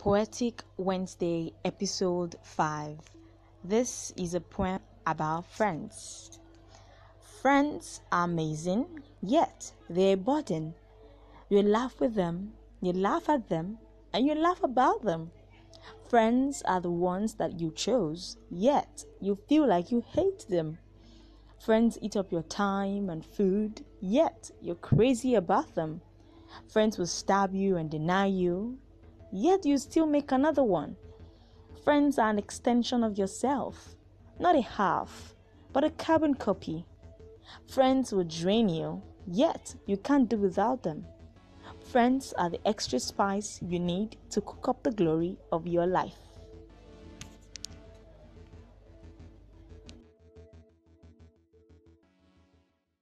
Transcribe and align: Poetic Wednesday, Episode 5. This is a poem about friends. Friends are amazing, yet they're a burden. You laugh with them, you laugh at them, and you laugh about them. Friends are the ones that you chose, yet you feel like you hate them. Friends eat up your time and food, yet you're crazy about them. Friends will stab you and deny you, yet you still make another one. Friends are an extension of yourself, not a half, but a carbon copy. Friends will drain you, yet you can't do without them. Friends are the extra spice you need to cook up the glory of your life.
Poetic 0.00 0.64
Wednesday, 0.78 1.52
Episode 1.62 2.34
5. 2.42 2.96
This 3.62 4.14
is 4.16 4.32
a 4.32 4.40
poem 4.40 4.80
about 5.06 5.44
friends. 5.44 6.40
Friends 7.42 8.00
are 8.10 8.24
amazing, 8.24 9.02
yet 9.20 9.70
they're 9.90 10.14
a 10.14 10.16
burden. 10.16 10.72
You 11.50 11.60
laugh 11.60 12.00
with 12.00 12.14
them, 12.14 12.54
you 12.80 12.94
laugh 12.94 13.28
at 13.28 13.50
them, 13.50 13.76
and 14.14 14.24
you 14.24 14.34
laugh 14.34 14.62
about 14.62 15.02
them. 15.02 15.32
Friends 16.08 16.62
are 16.62 16.80
the 16.80 16.90
ones 16.90 17.34
that 17.34 17.60
you 17.60 17.70
chose, 17.70 18.38
yet 18.50 19.04
you 19.20 19.38
feel 19.50 19.66
like 19.66 19.92
you 19.92 20.02
hate 20.12 20.46
them. 20.48 20.78
Friends 21.62 21.98
eat 22.00 22.16
up 22.16 22.32
your 22.32 22.44
time 22.44 23.10
and 23.10 23.22
food, 23.22 23.84
yet 24.00 24.50
you're 24.62 24.76
crazy 24.76 25.34
about 25.34 25.74
them. 25.74 26.00
Friends 26.72 26.96
will 26.96 27.06
stab 27.06 27.54
you 27.54 27.76
and 27.76 27.90
deny 27.90 28.24
you, 28.24 28.78
yet 29.32 29.64
you 29.64 29.78
still 29.78 30.06
make 30.06 30.32
another 30.32 30.62
one. 30.64 30.96
Friends 31.84 32.18
are 32.18 32.30
an 32.30 32.38
extension 32.38 33.02
of 33.02 33.18
yourself, 33.18 33.96
not 34.38 34.56
a 34.56 34.62
half, 34.62 35.34
but 35.72 35.84
a 35.84 35.90
carbon 35.90 36.34
copy. 36.34 36.84
Friends 37.66 38.12
will 38.12 38.24
drain 38.24 38.68
you, 38.68 39.02
yet 39.26 39.74
you 39.86 39.96
can't 39.96 40.28
do 40.28 40.36
without 40.36 40.82
them. 40.82 41.06
Friends 41.90 42.32
are 42.34 42.50
the 42.50 42.60
extra 42.66 43.00
spice 43.00 43.58
you 43.62 43.78
need 43.78 44.16
to 44.30 44.40
cook 44.40 44.68
up 44.68 44.82
the 44.82 44.90
glory 44.90 45.36
of 45.50 45.66
your 45.66 45.86
life. 45.86 46.29